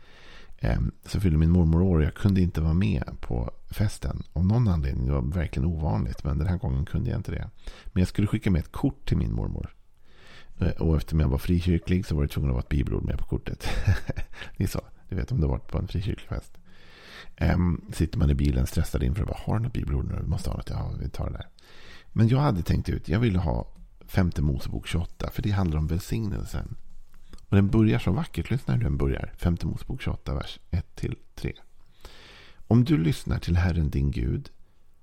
Ehm, 0.65 0.93
så 1.07 1.21
fyllde 1.21 1.39
min 1.39 1.51
mormor 1.51 1.83
år 1.83 1.99
och 1.99 2.05
jag 2.05 2.15
kunde 2.15 2.41
inte 2.41 2.61
vara 2.61 2.75
med 2.75 3.05
på 3.21 3.51
festen. 3.71 4.23
Av 4.33 4.47
någon 4.47 4.69
anledning. 4.69 5.07
Det 5.07 5.13
var 5.13 5.23
verkligen 5.23 5.69
ovanligt. 5.69 6.25
Men 6.25 6.39
den 6.39 6.47
här 6.47 6.57
gången 6.57 6.85
kunde 6.85 7.11
jag 7.11 7.19
inte 7.19 7.33
det. 7.33 7.51
Men 7.87 8.01
jag 8.01 8.09
skulle 8.09 8.27
skicka 8.27 8.51
med 8.51 8.61
ett 8.61 8.73
kort 8.73 9.09
till 9.09 9.17
min 9.17 9.33
mormor. 9.33 9.75
Eh, 10.59 10.69
och 10.69 10.97
eftersom 10.97 11.21
jag 11.21 11.29
var 11.29 11.39
frikyrklig 11.39 12.07
så 12.07 12.15
var 12.15 12.23
det 12.23 12.29
tvungen 12.29 12.51
att 12.51 12.55
vara 12.55 12.63
ett 12.63 12.69
bibelord 12.69 13.05
med 13.05 13.19
på 13.19 13.25
kortet. 13.25 13.69
Det 14.57 14.65
är 14.65 14.69
så, 14.69 14.81
du 15.09 15.17
vet 15.17 15.33
om 15.33 15.41
du 15.41 15.47
har 15.47 15.51
varit 15.51 15.69
på 15.69 15.79
en 15.79 15.89
frikyrklig 15.89 16.29
fest. 16.29 16.59
Um, 17.41 17.85
sitter 17.93 18.19
man 18.19 18.31
i 18.31 18.35
bilen 18.35 18.67
stressad 18.67 19.03
inför 19.03 19.23
att 19.23 19.39
har 19.39 19.59
du 19.59 19.63
något 19.63 19.73
bibelord 19.73 20.05
nu? 20.05 20.19
Vi 20.23 20.29
måste 20.29 20.51
ha 20.51 20.57
något. 20.57 20.71
Ja, 20.71 20.93
vi 21.01 21.09
tar 21.09 21.27
det 21.27 21.33
där. 21.33 21.49
Men 22.13 22.29
jag 22.29 22.39
hade 22.39 22.63
tänkt 22.63 22.89
ut, 22.89 23.09
jag 23.09 23.21
ville 23.21 23.39
ha 23.39 23.67
femte 24.07 24.43
Mosebok 24.43 24.87
28. 24.87 25.31
För 25.31 25.43
det 25.43 25.51
handlar 25.51 25.79
om 25.79 25.87
välsignelsen. 25.87 26.77
Och 27.53 27.57
den 27.57 27.69
börjar 27.69 27.99
så 27.99 28.13
vackert. 28.13 28.51
Lyssna 28.51 28.75
hur 28.75 28.83
den 28.83 28.97
börjar. 28.97 29.33
Femte 29.37 29.67
Mosebok 29.67 30.03
28, 30.03 30.35
vers 30.35 30.61
1-3. 30.71 31.53
Om 32.69 32.85
du 32.85 32.99
lyssnar 32.99 33.39
till 33.39 33.57
Herren 33.57 33.91
din 33.91 34.11
Gud 34.11 34.51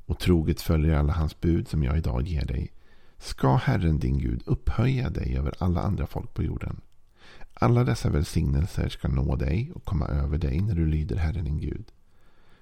och 0.06 0.20
troget 0.20 0.62
följer 0.62 0.96
alla 0.96 1.14
hans 1.14 1.42
bud 1.42 1.68
som 1.68 1.84
jag 1.84 1.98
idag 1.98 2.28
ger 2.28 2.46
dig 2.46 2.72
ska 3.18 3.56
Herren 3.56 4.00
din 4.00 4.18
Gud 4.18 4.44
upphöja 4.46 5.10
dig 5.10 5.38
över 5.38 5.54
alla 5.60 5.82
andra 5.82 6.08
folk 6.08 6.34
på 6.34 6.44
jorden. 6.44 6.82
Alla 7.54 7.84
dessa 7.84 8.10
välsignelser 8.10 8.90
ska 8.90 9.08
nå 9.08 9.36
dig 9.36 9.72
och 9.76 9.86
komma 9.86 10.08
över 10.08 10.38
dig 10.38 10.62
när 10.62 10.76
du 10.76 10.86
lyder 10.86 11.16
Herren 11.16 11.46
din 11.46 11.60
Gud. 11.60 11.86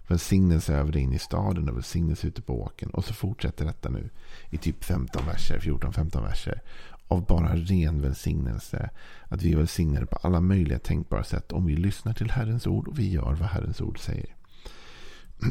Välsignelse 0.08 0.76
över 0.76 0.92
dig 0.92 1.02
in 1.02 1.14
i 1.14 1.20
staden 1.20 1.70
och 1.70 1.76
välsignelse 1.76 2.28
ute 2.28 2.42
på 2.42 2.62
åken. 2.62 2.90
Och 2.90 3.06
så 3.06 3.14
fortsätter 3.14 3.66
detta 3.66 3.90
nu 3.90 4.10
i 4.50 4.58
typ 4.58 4.84
15 4.84 5.26
verser, 5.26 5.60
14-15 5.60 6.22
verser. 6.22 6.62
Av 7.08 7.26
bara 7.26 7.56
ren 7.56 8.02
välsignelse. 8.02 8.90
Att 9.28 9.42
vi 9.42 9.54
är 9.54 9.58
välsignade 9.58 10.06
på 10.06 10.16
alla 10.16 10.42
möjliga 10.42 10.80
tänkbara 10.80 11.24
sätt 11.24 11.52
om 11.52 11.66
vi 11.66 11.76
lyssnar 11.76 12.14
till 12.14 12.32
Herrens 12.32 12.68
ord 12.68 12.88
och 12.88 13.00
vi 13.00 13.12
gör 13.12 13.34
vad 13.34 13.50
Herrens 13.50 13.82
ord 13.82 14.00
säger. 14.00 14.36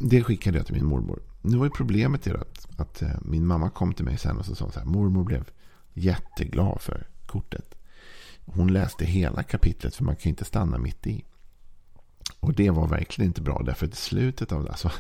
Det 0.03 0.23
skickade 0.23 0.59
jag 0.59 0.67
till 0.67 0.75
min 0.75 0.87
mormor. 0.87 1.23
Nu 1.43 1.57
var 1.57 1.65
ju 1.67 1.71
problemet 1.71 2.27
att, 2.27 2.81
att 2.81 3.03
eh, 3.03 3.11
min 3.23 3.47
mamma 3.47 3.71
kom 3.71 3.95
till 3.95 4.05
mig 4.05 4.19
sen 4.19 4.39
och 4.39 4.47
så 4.47 4.55
sa 4.55 4.71
så 4.71 4.79
här. 4.79 4.87
Mormor 4.87 5.25
blev 5.25 5.45
jätteglad 5.93 6.81
för 6.81 7.07
kortet. 7.27 7.75
Hon 8.45 8.73
läste 8.73 9.05
hela 9.05 9.43
kapitlet 9.43 9.95
för 9.95 10.05
man 10.05 10.17
kan 10.17 10.31
inte 10.31 10.45
stanna 10.45 10.79
mitt 10.79 11.07
i. 11.07 11.25
Och 12.41 12.55
det 12.55 12.71
var 12.71 12.89
verkligen 12.89 13.31
inte 13.31 13.43
bra. 13.43 13.63
Därför 13.67 13.87
att 13.87 13.93
i 13.93 13.97
slutet 13.97 14.53
av 14.53 14.65
det, 14.65 14.71
alltså, 14.71 14.91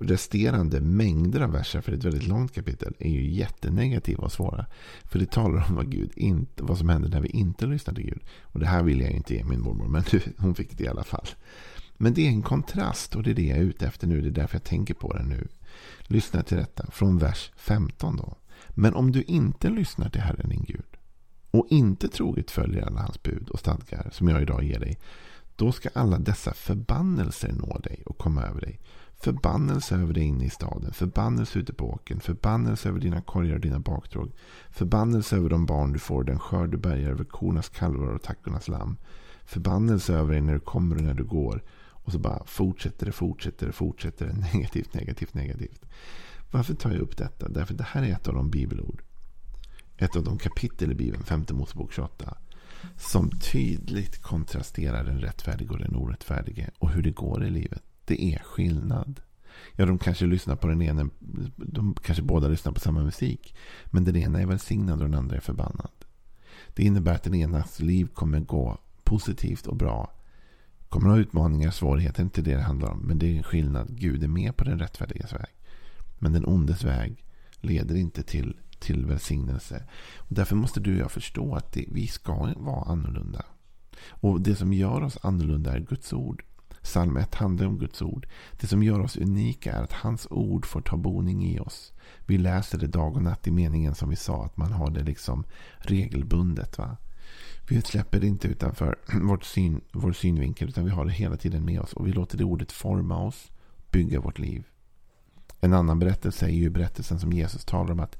resterande 0.00 0.80
mängder 0.80 1.40
av 1.40 1.52
verser 1.52 1.80
för 1.80 1.92
det 1.92 1.96
är 1.96 1.98
ett 1.98 2.04
väldigt 2.04 2.28
långt 2.28 2.54
kapitel 2.54 2.94
är 2.98 3.10
ju 3.10 3.30
jättenegativa 3.30 4.24
och 4.24 4.32
svåra. 4.32 4.66
För 5.04 5.18
det 5.18 5.30
talar 5.30 5.66
om 5.68 5.74
vad, 5.74 5.90
Gud 5.90 6.12
inte, 6.16 6.62
vad 6.62 6.78
som 6.78 6.88
händer 6.88 7.08
när 7.08 7.20
vi 7.20 7.28
inte 7.28 7.66
lyssnar 7.66 7.94
till 7.94 8.04
Gud. 8.04 8.22
Och 8.42 8.60
det 8.60 8.66
här 8.66 8.82
vill 8.82 9.00
jag 9.00 9.10
inte 9.10 9.34
ge 9.34 9.44
min 9.44 9.60
mormor, 9.60 9.88
men 9.88 10.04
hon 10.38 10.54
fick 10.54 10.78
det 10.78 10.84
i 10.84 10.88
alla 10.88 11.04
fall. 11.04 11.28
Men 11.96 12.14
det 12.14 12.26
är 12.26 12.28
en 12.28 12.42
kontrast 12.42 13.16
och 13.16 13.22
det 13.22 13.30
är 13.30 13.34
det 13.34 13.46
jag 13.46 13.58
är 13.58 13.62
ute 13.62 13.86
efter 13.86 14.06
nu. 14.06 14.20
Det 14.20 14.28
är 14.28 14.30
därför 14.30 14.54
jag 14.54 14.64
tänker 14.64 14.94
på 14.94 15.12
det 15.12 15.22
nu. 15.22 15.48
Lyssna 16.00 16.42
till 16.42 16.56
detta 16.56 16.90
från 16.90 17.18
vers 17.18 17.52
15 17.56 18.16
då. 18.16 18.36
Men 18.68 18.94
om 18.94 19.12
du 19.12 19.22
inte 19.22 19.70
lyssnar 19.70 20.08
till 20.08 20.20
Herren 20.20 20.48
din 20.48 20.64
Gud 20.64 20.96
och 21.50 21.66
inte 21.70 22.08
troget 22.08 22.50
följer 22.50 22.82
alla 22.82 23.00
hans 23.00 23.22
bud 23.22 23.48
och 23.48 23.58
stadgar 23.58 24.10
som 24.12 24.28
jag 24.28 24.42
idag 24.42 24.64
ger 24.64 24.80
dig. 24.80 24.98
Då 25.56 25.72
ska 25.72 25.88
alla 25.94 26.18
dessa 26.18 26.54
förbannelser 26.54 27.52
nå 27.52 27.78
dig 27.78 28.02
och 28.06 28.18
komma 28.18 28.42
över 28.42 28.60
dig. 28.60 28.80
Förbannelse 29.22 29.96
över 29.96 30.14
dig 30.14 30.22
inne 30.22 30.44
i 30.44 30.50
staden, 30.50 30.92
förbannelse 30.92 31.58
ute 31.58 31.72
på 31.72 31.90
åken, 31.90 32.20
förbannelse 32.20 32.88
över 32.88 33.00
dina 33.00 33.20
korgar 33.20 33.54
och 33.54 33.60
dina 33.60 33.78
baktråg, 33.78 34.32
förbannelse 34.70 35.36
över 35.36 35.48
de 35.48 35.66
barn 35.66 35.92
du 35.92 35.98
får, 35.98 36.24
den 36.24 36.38
skörd 36.38 36.70
du 36.70 36.76
bärgar 36.76 37.10
över 37.10 37.24
kornas 37.24 37.68
kalvar 37.68 38.14
och 38.14 38.22
tackornas 38.22 38.68
lamm, 38.68 38.96
förbannelse 39.44 40.14
över 40.14 40.32
dig 40.32 40.40
när 40.40 40.54
du 40.54 40.60
kommer 40.60 40.96
och 40.96 41.02
när 41.02 41.14
du 41.14 41.24
går, 41.24 41.62
och 42.10 42.12
så 42.12 42.18
bara 42.18 42.44
fortsätter 42.46 43.06
det, 43.06 43.12
fortsätter 43.12 43.66
det, 43.66 43.72
fortsätter 43.72 44.26
det. 44.26 44.32
Negativt, 44.54 44.94
negativt, 44.94 45.34
negativt. 45.34 45.86
Varför 46.50 46.74
tar 46.74 46.90
jag 46.90 47.00
upp 47.00 47.16
detta? 47.16 47.48
Därför 47.48 47.74
det 47.74 47.84
här 47.84 48.02
är 48.02 48.12
ett 48.12 48.28
av 48.28 48.34
de 48.34 48.50
bibelord. 48.50 49.02
Ett 49.96 50.16
av 50.16 50.24
de 50.24 50.38
kapitel 50.38 50.92
i 50.92 50.94
Bibeln, 50.94 51.24
femte 51.24 51.54
Mosebok 51.54 51.92
28. 51.92 52.36
Som 52.96 53.30
tydligt 53.30 54.22
kontrasterar 54.22 55.04
den 55.04 55.20
rättfärdige 55.20 55.70
och 55.70 55.78
den 55.78 55.96
orättfärdige. 55.96 56.70
Och 56.78 56.90
hur 56.90 57.02
det 57.02 57.10
går 57.10 57.44
i 57.44 57.50
livet. 57.50 57.82
Det 58.10 58.24
är 58.24 58.38
skillnad. 58.38 59.20
Ja, 59.76 59.86
de 59.86 59.98
kanske 59.98 60.26
lyssnar 60.26 60.56
på 60.56 60.68
den 60.68 60.82
ena. 60.82 61.10
De 61.56 61.94
kanske 62.02 62.22
båda 62.22 62.48
lyssnar 62.48 62.72
på 62.72 62.80
samma 62.80 63.02
musik. 63.02 63.54
Men 63.86 64.04
den 64.04 64.16
ena 64.16 64.40
är 64.40 64.46
välsignad 64.46 65.02
och 65.02 65.08
den 65.08 65.18
andra 65.18 65.36
är 65.36 65.40
förbannad. 65.40 65.90
Det 66.74 66.82
innebär 66.82 67.14
att 67.14 67.22
den 67.22 67.34
enas 67.34 67.80
liv 67.80 68.08
kommer 68.14 68.40
gå 68.40 68.78
positivt 69.04 69.66
och 69.66 69.76
bra 69.76 70.12
kommer 70.90 71.08
ha 71.08 71.18
utmaningar, 71.18 71.70
svårigheter, 71.70 72.22
inte 72.22 72.42
det 72.42 72.54
det 72.54 72.62
handlar 72.62 72.90
om. 72.90 72.98
Men 72.98 73.18
det 73.18 73.26
är 73.26 73.36
en 73.36 73.42
skillnad. 73.42 73.88
Gud 73.90 74.24
är 74.24 74.28
med 74.28 74.56
på 74.56 74.64
den 74.64 74.78
rättfärdigas 74.78 75.32
väg. 75.32 75.48
Men 76.18 76.32
den 76.32 76.46
ondes 76.46 76.84
väg 76.84 77.24
leder 77.60 77.94
inte 77.94 78.22
till, 78.22 78.56
till 78.78 79.06
välsignelse. 79.06 79.84
Och 80.16 80.34
därför 80.34 80.56
måste 80.56 80.80
du 80.80 80.94
och 80.94 81.00
jag 81.00 81.10
förstå 81.10 81.54
att 81.54 81.72
det, 81.72 81.84
vi 81.88 82.06
ska 82.06 82.54
vara 82.56 82.84
annorlunda. 82.84 83.44
Och 84.08 84.40
det 84.40 84.56
som 84.56 84.72
gör 84.72 85.02
oss 85.02 85.18
annorlunda 85.22 85.74
är 85.74 85.80
Guds 85.80 86.12
ord. 86.12 86.44
Psalm 86.82 87.16
1 87.16 87.34
handlar 87.34 87.66
om 87.66 87.78
Guds 87.78 88.02
ord. 88.02 88.26
Det 88.60 88.66
som 88.66 88.82
gör 88.82 89.00
oss 89.00 89.16
unika 89.16 89.72
är 89.72 89.82
att 89.82 89.92
hans 89.92 90.26
ord 90.30 90.66
får 90.66 90.80
ta 90.80 90.96
boning 90.96 91.44
i 91.44 91.60
oss. 91.60 91.92
Vi 92.26 92.38
läser 92.38 92.78
det 92.78 92.86
dag 92.86 93.16
och 93.16 93.22
natt 93.22 93.46
i 93.46 93.50
meningen 93.50 93.94
som 93.94 94.08
vi 94.08 94.16
sa, 94.16 94.44
att 94.44 94.56
man 94.56 94.72
har 94.72 94.90
det 94.90 95.02
liksom 95.02 95.44
regelbundet. 95.78 96.78
Va? 96.78 96.96
Vi 97.68 97.82
släpper 97.82 98.20
det 98.20 98.26
inte 98.26 98.48
utanför 98.48 98.98
vårt 99.22 99.44
syn, 99.44 99.80
vår 99.92 100.12
synvinkel 100.12 100.68
utan 100.68 100.84
vi 100.84 100.90
har 100.90 101.04
det 101.04 101.12
hela 101.12 101.36
tiden 101.36 101.64
med 101.64 101.80
oss. 101.80 101.92
Och 101.92 102.06
vi 102.06 102.12
låter 102.12 102.38
det 102.38 102.44
ordet 102.44 102.72
forma 102.72 103.22
oss, 103.22 103.50
bygga 103.90 104.20
vårt 104.20 104.38
liv. 104.38 104.64
En 105.60 105.74
annan 105.74 105.98
berättelse 105.98 106.46
är 106.46 106.50
ju 106.50 106.70
berättelsen 106.70 107.20
som 107.20 107.32
Jesus 107.32 107.64
talar 107.64 107.92
om 107.92 108.00
att 108.00 108.18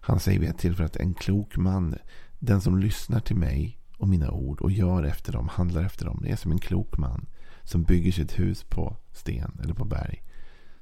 han 0.00 0.20
säger 0.20 0.40
vid 0.40 0.48
ett 0.48 0.58
tillfälle 0.58 0.86
att 0.86 0.96
en 0.96 1.14
klok 1.14 1.56
man, 1.56 1.96
den 2.38 2.60
som 2.60 2.78
lyssnar 2.78 3.20
till 3.20 3.36
mig 3.36 3.78
och 3.98 4.08
mina 4.08 4.30
ord 4.30 4.60
och 4.60 4.70
gör 4.70 5.02
efter 5.02 5.32
dem, 5.32 5.48
handlar 5.48 5.84
efter 5.84 6.04
dem. 6.04 6.20
Det 6.22 6.30
är 6.30 6.36
som 6.36 6.52
en 6.52 6.58
klok 6.58 6.98
man 6.98 7.26
som 7.64 7.82
bygger 7.82 8.12
sitt 8.12 8.38
hus 8.38 8.64
på 8.64 8.96
sten 9.12 9.60
eller 9.62 9.74
på 9.74 9.84
berg. 9.84 10.22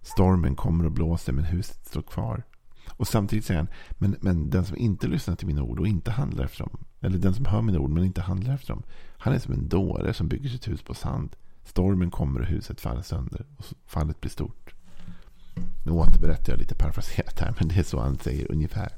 Stormen 0.03 0.57
kommer 0.57 0.85
och 0.85 0.93
blåser 0.93 1.33
men 1.33 1.45
huset 1.45 1.87
står 1.87 2.03
kvar. 2.03 2.43
Och 2.91 3.09
samtidigt 3.09 3.45
säger 3.45 3.61
han, 3.61 3.69
men, 3.91 4.17
men 4.21 4.51
den 4.51 4.65
som 4.65 4.77
inte 4.77 5.07
lyssnar 5.07 5.37
till 5.37 5.47
mina 5.47 5.63
ord 5.63 5.81
och 5.81 5.87
inte 5.87 6.11
handlar 6.11 6.45
efter 6.45 6.59
dem, 6.65 6.85
eller 7.01 7.19
den 7.19 7.35
som 7.35 7.45
hör 7.45 7.63
mina 7.63 7.79
ord 7.79 7.91
men 7.91 8.05
inte 8.05 8.21
handlar 8.21 8.55
efter 8.55 8.69
dem, 8.69 8.83
han 9.19 9.35
är 9.35 9.39
som 9.39 9.53
en 9.53 9.69
dåre 9.69 10.15
som 10.15 10.29
bygger 10.29 10.49
sitt 10.49 10.69
hus 10.69 10.83
på 10.83 10.95
sand. 10.95 11.37
Stormen 11.65 12.11
kommer 12.11 12.41
och 12.41 12.47
huset 12.47 12.81
faller 12.81 13.03
sönder 13.03 13.47
och 13.57 13.65
fallet 13.87 14.21
blir 14.21 14.31
stort. 14.31 14.75
Nu 15.85 15.93
återberättar 15.93 16.53
jag 16.53 16.59
lite 16.59 16.75
parafraserat 16.75 17.41
här, 17.41 17.55
men 17.59 17.69
det 17.69 17.79
är 17.79 17.83
så 17.83 18.01
han 18.01 18.19
säger 18.19 18.53
ungefär. 18.53 18.93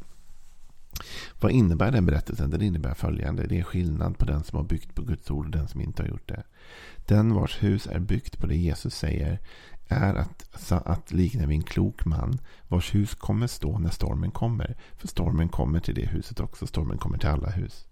Vad 1.40 1.52
innebär 1.52 1.92
den 1.92 2.06
berättelsen? 2.06 2.50
Den 2.50 2.62
innebär 2.62 2.94
följande. 2.94 3.46
Det 3.46 3.58
är 3.58 3.62
skillnad 3.62 4.18
på 4.18 4.24
den 4.24 4.44
som 4.44 4.56
har 4.56 4.64
byggt 4.64 4.94
på 4.94 5.02
Guds 5.02 5.30
ord 5.30 5.44
och 5.46 5.52
den 5.52 5.68
som 5.68 5.80
inte 5.80 6.02
har 6.02 6.08
gjort 6.08 6.28
det. 6.28 6.42
Den 7.06 7.34
vars 7.34 7.62
hus 7.62 7.86
är 7.86 7.98
byggt 7.98 8.38
på 8.38 8.46
det 8.46 8.56
Jesus 8.56 8.94
säger 8.94 9.40
är 9.88 10.14
att, 10.14 10.72
att 10.72 11.12
likna 11.12 11.46
vid 11.46 11.56
en 11.56 11.62
klok 11.62 12.04
man 12.04 12.38
vars 12.68 12.94
hus 12.94 13.14
kommer 13.14 13.46
stå 13.46 13.78
när 13.78 13.90
stormen 13.90 14.30
kommer. 14.30 14.76
För 14.96 15.08
stormen 15.08 15.48
kommer 15.48 15.80
till 15.80 15.94
det 15.94 16.06
huset 16.06 16.40
också. 16.40 16.66
Stormen 16.66 16.98
kommer 16.98 17.18
till 17.18 17.28
alla 17.28 17.50
hus. 17.50 17.86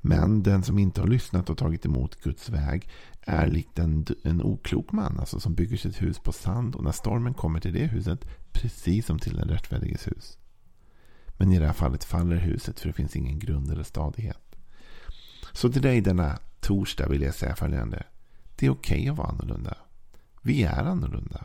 Men 0.00 0.42
den 0.42 0.62
som 0.62 0.78
inte 0.78 1.00
har 1.00 1.08
lyssnat 1.08 1.50
och 1.50 1.58
tagit 1.58 1.86
emot 1.86 2.22
Guds 2.22 2.48
väg 2.48 2.88
är 3.20 3.46
likt 3.46 3.78
en, 3.78 4.06
en 4.22 4.42
oklok 4.42 4.92
man 4.92 5.18
alltså, 5.20 5.40
som 5.40 5.54
bygger 5.54 5.76
sitt 5.76 6.02
hus 6.02 6.18
på 6.18 6.32
sand. 6.32 6.74
Och 6.74 6.84
när 6.84 6.92
stormen 6.92 7.34
kommer 7.34 7.60
till 7.60 7.72
det 7.72 7.86
huset, 7.86 8.24
precis 8.52 9.06
som 9.06 9.18
till 9.18 9.36
den 9.36 9.48
rättfärdiges 9.48 10.06
hus. 10.06 10.38
Men 11.36 11.52
i 11.52 11.58
det 11.58 11.66
här 11.66 11.72
fallet 11.72 12.04
faller 12.04 12.36
huset 12.36 12.80
för 12.80 12.88
det 12.88 12.92
finns 12.92 13.16
ingen 13.16 13.38
grund 13.38 13.70
eller 13.70 13.82
stadighet. 13.82 14.56
Så 15.52 15.72
till 15.72 15.82
dig 15.82 16.00
denna 16.00 16.38
torsdag 16.60 17.08
vill 17.08 17.22
jag 17.22 17.34
säga 17.34 17.56
följande. 17.56 18.02
Det 18.56 18.66
är 18.66 18.70
okej 18.70 18.98
okay 18.98 19.08
att 19.08 19.16
vara 19.16 19.28
annorlunda. 19.28 19.76
Vi 20.42 20.62
är 20.62 20.84
annorlunda. 20.84 21.44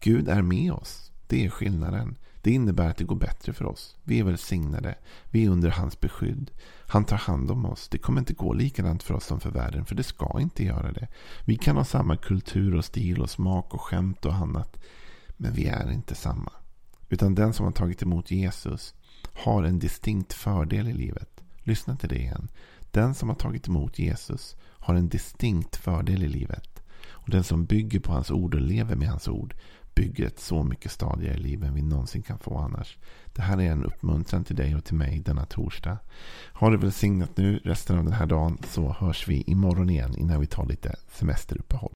Gud 0.00 0.28
är 0.28 0.42
med 0.42 0.72
oss. 0.72 1.12
Det 1.26 1.44
är 1.44 1.50
skillnaden. 1.50 2.16
Det 2.42 2.50
innebär 2.50 2.90
att 2.90 2.96
det 2.96 3.04
går 3.04 3.16
bättre 3.16 3.52
för 3.52 3.64
oss. 3.64 3.96
Vi 4.04 4.20
är 4.20 4.24
välsignade. 4.24 4.94
Vi 5.30 5.44
är 5.44 5.50
under 5.50 5.70
hans 5.70 6.00
beskydd. 6.00 6.50
Han 6.86 7.04
tar 7.04 7.16
hand 7.16 7.50
om 7.50 7.66
oss. 7.66 7.88
Det 7.88 7.98
kommer 7.98 8.20
inte 8.20 8.34
gå 8.34 8.52
likadant 8.52 9.02
för 9.02 9.14
oss 9.14 9.26
som 9.26 9.40
för 9.40 9.50
världen. 9.50 9.84
För 9.84 9.94
det 9.94 10.02
ska 10.02 10.40
inte 10.40 10.64
göra 10.64 10.92
det. 10.92 11.08
Vi 11.44 11.56
kan 11.56 11.76
ha 11.76 11.84
samma 11.84 12.16
kultur 12.16 12.74
och 12.74 12.84
stil 12.84 13.20
och 13.20 13.30
smak 13.30 13.74
och 13.74 13.80
skämt 13.80 14.24
och 14.24 14.34
annat. 14.34 14.76
Men 15.36 15.52
vi 15.52 15.66
är 15.66 15.92
inte 15.92 16.14
samma. 16.14 16.52
Utan 17.08 17.34
den 17.34 17.52
som 17.52 17.64
har 17.64 17.72
tagit 17.72 18.02
emot 18.02 18.30
Jesus 18.30 18.94
har 19.34 19.62
en 19.62 19.78
distinkt 19.78 20.32
fördel 20.32 20.88
i 20.88 20.92
livet. 20.92 21.40
Lyssna 21.62 21.96
till 21.96 22.08
det 22.08 22.18
igen. 22.18 22.48
Den 22.90 23.14
som 23.14 23.28
har 23.28 23.36
tagit 23.36 23.68
emot 23.68 23.98
Jesus 23.98 24.56
har 24.62 24.94
en 24.94 25.08
distinkt 25.08 25.76
fördel 25.76 26.22
i 26.22 26.28
livet. 26.28 26.82
Och 27.08 27.30
den 27.30 27.44
som 27.44 27.64
bygger 27.64 28.00
på 28.00 28.12
hans 28.12 28.30
ord 28.30 28.54
och 28.54 28.60
lever 28.60 28.96
med 28.96 29.08
hans 29.08 29.28
ord 29.28 29.54
bygger 29.94 30.26
ett 30.26 30.40
så 30.40 30.62
mycket 30.62 30.92
stadigare 30.92 31.36
liv 31.36 31.64
än 31.64 31.74
vi 31.74 31.82
någonsin 31.82 32.22
kan 32.22 32.38
få 32.38 32.58
annars. 32.58 32.98
Det 33.32 33.42
här 33.42 33.60
är 33.60 33.72
en 33.72 33.84
uppmuntran 33.84 34.44
till 34.44 34.56
dig 34.56 34.76
och 34.76 34.84
till 34.84 34.94
mig 34.94 35.18
denna 35.18 35.44
torsdag. 35.44 35.98
Ha 36.52 36.70
det 36.70 36.76
välsignat 36.76 37.36
nu 37.36 37.58
resten 37.64 37.98
av 37.98 38.04
den 38.04 38.12
här 38.12 38.26
dagen 38.26 38.58
så 38.68 38.92
hörs 38.92 39.28
vi 39.28 39.42
imorgon 39.46 39.90
igen 39.90 40.14
innan 40.18 40.40
vi 40.40 40.46
tar 40.46 40.66
lite 40.66 40.96
semesteruppehåll. 41.12 41.88